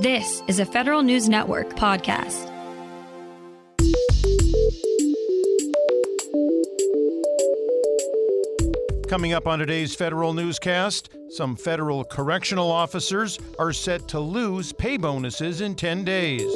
[0.00, 2.52] This is a Federal News Network podcast.
[9.08, 14.98] Coming up on today's federal newscast, some federal correctional officers are set to lose pay
[14.98, 16.52] bonuses in 10 days.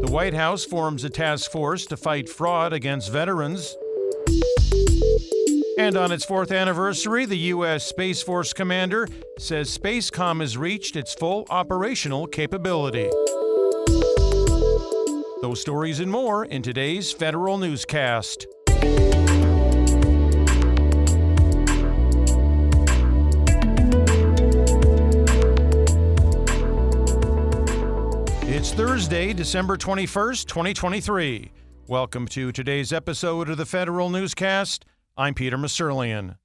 [0.00, 3.78] The White House forms a task force to fight fraud against veterans.
[5.76, 7.84] And on its fourth anniversary, the U.S.
[7.84, 9.08] Space Force commander
[9.40, 13.10] says Spacecom has reached its full operational capability.
[15.42, 18.46] Those stories and more in today's federal newscast.
[28.46, 31.50] It's Thursday, December 21st, 2023.
[31.88, 34.84] Welcome to today's episode of the Federal Newscast.
[35.16, 36.38] I'm Peter Musurlian.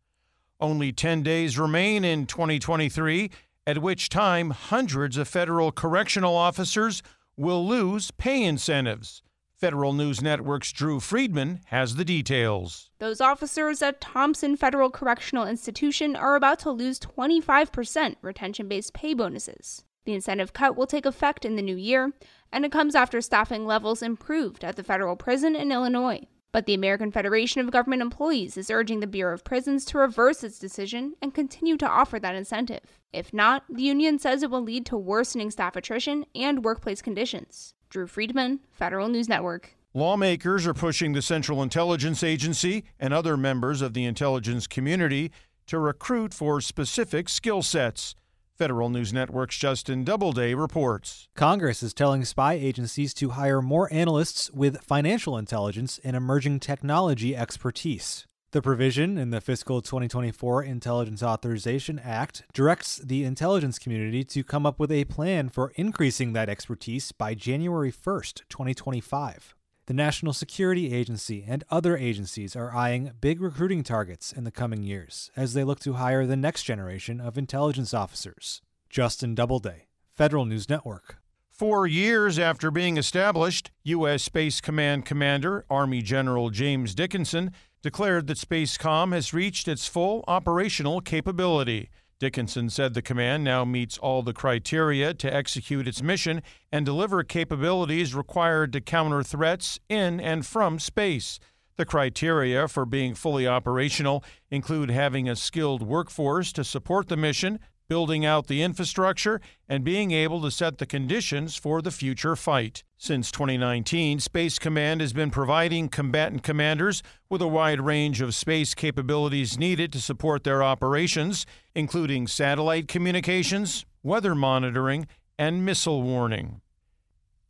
[0.60, 3.32] Only 10 days remain in 2023,
[3.66, 7.02] at which time hundreds of federal correctional officers
[7.36, 9.24] will lose pay incentives.
[9.56, 12.92] Federal News Network's Drew Friedman has the details.
[13.00, 19.16] Those officers at Thomson Federal Correctional Institution are about to lose 25% retention based pay
[19.16, 19.84] bonuses.
[20.06, 22.14] The incentive cut will take effect in the new year,
[22.52, 26.28] and it comes after staffing levels improved at the federal prison in Illinois.
[26.52, 30.44] But the American Federation of Government Employees is urging the Bureau of Prisons to reverse
[30.44, 33.00] its decision and continue to offer that incentive.
[33.14, 37.76] If not, the union says it will lead to worsening staff attrition and workplace conditions.
[37.90, 39.76] Drew Friedman, Federal News Network.
[39.94, 45.32] Lawmakers are pushing the Central Intelligence Agency and other members of the intelligence community
[45.68, 48.16] to recruit for specific skill sets.
[48.60, 51.30] Federal News Network's Justin Doubleday reports.
[51.34, 57.38] Congress is telling spy agencies to hire more analysts with financial intelligence and emerging technology
[57.38, 58.28] expertise.
[58.52, 64.66] The provision in the fiscal 2024 Intelligence Authorization Act directs the intelligence community to come
[64.66, 69.56] up with a plan for increasing that expertise by January 1st, 2025.
[69.90, 74.84] The National Security Agency and other agencies are eyeing big recruiting targets in the coming
[74.84, 78.62] years as they look to hire the next generation of intelligence officers.
[78.92, 81.18] Justin Doubleday, Federal News Network.
[81.50, 84.22] Four years after being established, U.S.
[84.22, 91.02] Space Command Commander Army General James Dickinson declared that Spacecom has reached its full operational
[91.02, 91.90] capability.
[92.20, 97.24] Dickinson said the command now meets all the criteria to execute its mission and deliver
[97.24, 101.40] capabilities required to counter threats in and from space.
[101.78, 104.22] The criteria for being fully operational
[104.52, 110.12] include having a skilled workforce to support the mission, building out the infrastructure, and being
[110.12, 112.84] able to set the conditions for the future fight.
[112.98, 118.74] Since 2019, Space Command has been providing combatant commanders with a wide range of space
[118.74, 121.46] capabilities needed to support their operations,
[121.76, 125.08] including satellite communications, weather monitoring,
[125.38, 126.62] and missile warning.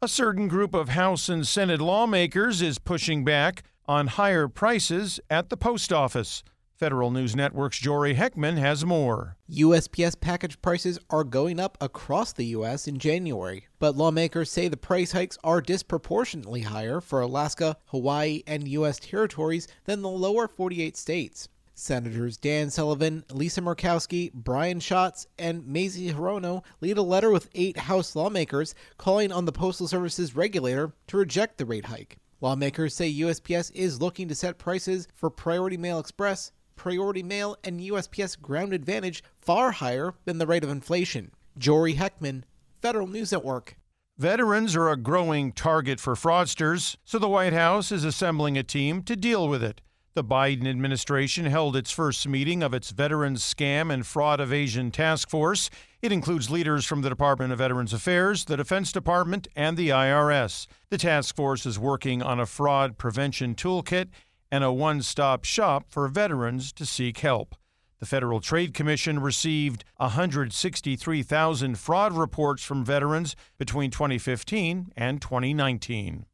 [0.01, 5.50] A certain group of House and Senate lawmakers is pushing back on higher prices at
[5.50, 6.41] the post office.
[6.79, 9.35] Federal News Network's Jory Heckman has more.
[9.51, 12.88] USPS package prices are going up across the U.S.
[12.88, 18.66] in January, but lawmakers say the price hikes are disproportionately higher for Alaska, Hawaii, and
[18.69, 18.97] U.S.
[18.97, 21.50] territories than the lower 48 states.
[21.73, 27.75] Senators Dan Sullivan, Lisa Murkowski, Brian Schatz, and Mazie Hirono lead a letter with eight
[27.75, 32.19] House lawmakers calling on the Postal Service's regulator to reject the rate hike.
[32.39, 37.81] Lawmakers say USPS is looking to set prices for Priority Mail Express, Priority Mail, and
[37.81, 41.31] USPS Ground Advantage far higher than the rate of inflation.
[41.57, 42.44] Jory Heckman,
[42.81, 43.75] Federal News Network.
[44.17, 49.03] Veterans are a growing target for fraudsters, so the White House is assembling a team
[49.03, 49.81] to deal with it.
[50.16, 55.29] The Biden administration held its first meeting of its Veterans Scam and Fraud Evasion Task
[55.29, 55.69] Force.
[56.01, 60.66] It includes leaders from the Department of Veterans Affairs, the Defense Department, and the IRS.
[60.89, 64.07] The task force is working on a fraud prevention toolkit
[64.52, 67.56] and a one stop shop for veterans to seek help.
[68.00, 76.25] The Federal Trade Commission received 163,000 fraud reports from veterans between 2015 and 2019.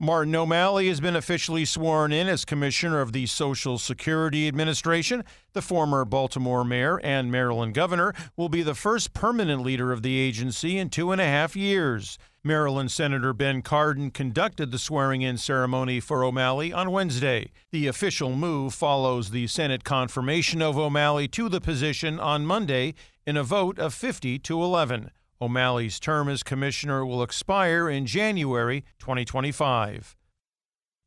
[0.00, 5.24] Martin O'Malley has been officially sworn in as Commissioner of the Social Security Administration.
[5.52, 10.18] The former Baltimore mayor and Maryland governor will be the first permanent leader of the
[10.18, 12.18] agency in two and a half years.
[12.46, 17.50] Maryland Senator Ben Cardin conducted the swearing in ceremony for O'Malley on Wednesday.
[17.72, 22.92] The official move follows the Senate confirmation of O'Malley to the position on Monday
[23.26, 25.10] in a vote of 50 to 11.
[25.40, 30.14] O'Malley's term as commissioner will expire in January 2025.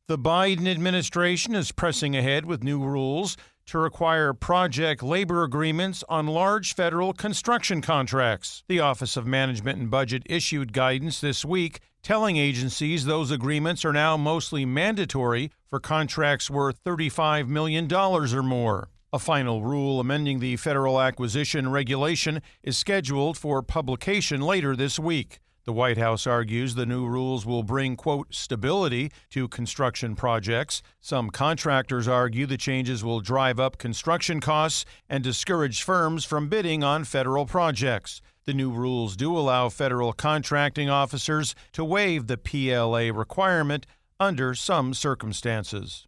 [0.08, 6.26] The Biden administration is pressing ahead with new rules to require project labor agreements on
[6.26, 8.64] large federal construction contracts.
[8.68, 13.92] The Office of Management and Budget issued guidance this week telling agencies those agreements are
[13.92, 18.88] now mostly mandatory for contracts worth $35 million or more.
[19.12, 25.38] A final rule amending the federal acquisition regulation is scheduled for publication later this week.
[25.68, 30.80] The White House argues the new rules will bring, quote, stability to construction projects.
[30.98, 36.82] Some contractors argue the changes will drive up construction costs and discourage firms from bidding
[36.82, 38.22] on federal projects.
[38.46, 43.84] The new rules do allow federal contracting officers to waive the PLA requirement
[44.18, 46.06] under some circumstances.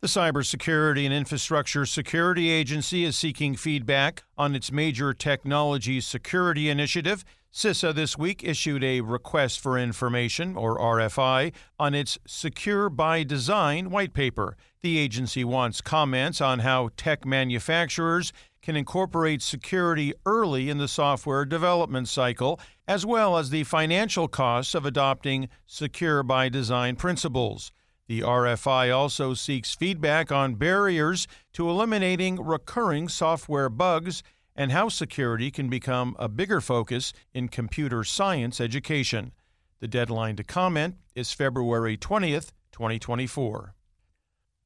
[0.00, 7.24] The Cybersecurity and Infrastructure Security Agency is seeking feedback on its major technology security initiative.
[7.52, 13.90] CISA this week issued a Request for Information, or RFI, on its Secure by Design
[13.90, 14.56] white paper.
[14.82, 21.44] The agency wants comments on how tech manufacturers can incorporate security early in the software
[21.44, 27.72] development cycle, as well as the financial costs of adopting Secure by Design principles.
[28.08, 34.22] The RFI also seeks feedback on barriers to eliminating recurring software bugs
[34.56, 39.32] and how security can become a bigger focus in computer science education.
[39.80, 43.74] The deadline to comment is February 20th, 2024.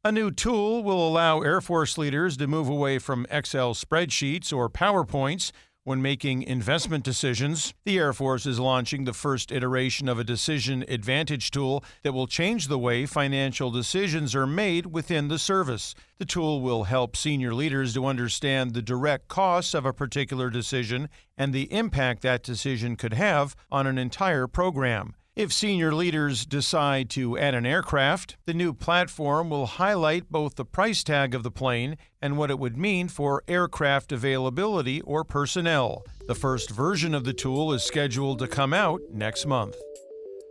[0.04, 4.70] A new tool will allow Air Force leaders to move away from Excel spreadsheets or
[4.70, 5.50] PowerPoints
[5.84, 10.84] when making investment decisions, the Air Force is launching the first iteration of a decision
[10.86, 15.94] advantage tool that will change the way financial decisions are made within the service.
[16.18, 21.08] The tool will help senior leaders to understand the direct costs of a particular decision
[21.36, 25.14] and the impact that decision could have on an entire program.
[25.34, 30.66] If senior leaders decide to add an aircraft, the new platform will highlight both the
[30.66, 36.04] price tag of the plane and what it would mean for aircraft availability or personnel.
[36.28, 39.74] The first version of the tool is scheduled to come out next month.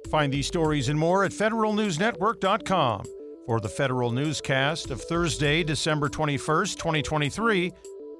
[0.09, 3.05] Find these stories and more at federalnewsnetwork.com.
[3.45, 7.71] For the Federal Newscast of Thursday, December 21st, 2023,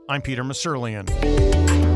[0.09, 1.90] I'm Peter Musurlian.